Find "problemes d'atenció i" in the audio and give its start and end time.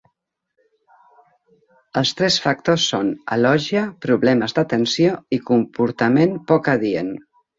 4.07-5.41